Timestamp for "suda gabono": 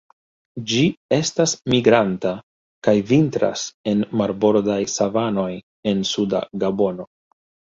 6.15-7.09